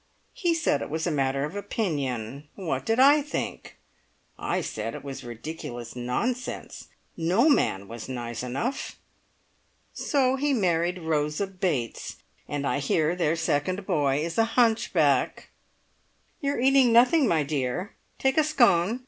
He 0.33 0.55
said 0.55 0.81
it 0.81 0.89
was 0.89 1.05
a 1.05 1.11
matter 1.11 1.45
of 1.45 1.55
opinion. 1.55 2.47
What 2.55 2.87
did 2.87 2.99
I 2.99 3.21
think? 3.21 3.77
I 4.35 4.59
said 4.61 4.95
it 4.95 5.03
was 5.03 5.23
ridiculous 5.23 5.95
nonsense. 5.95 6.87
No 7.15 7.47
man 7.47 7.87
was 7.87 8.09
nice 8.09 8.41
enough! 8.41 8.97
So 9.93 10.37
he 10.37 10.53
married 10.55 10.97
Rosa 11.03 11.45
Bates, 11.45 12.15
and 12.47 12.65
I 12.65 12.79
hear 12.79 13.15
their 13.15 13.35
second 13.35 13.85
boy 13.85 14.25
is 14.25 14.39
a 14.39 14.45
hunchback. 14.57 15.51
You 16.39 16.53
are 16.53 16.59
eating 16.59 16.91
nothing, 16.91 17.27
my 17.27 17.43
dear. 17.43 17.93
Take 18.17 18.39
a 18.39 18.43
scone. 18.43 18.99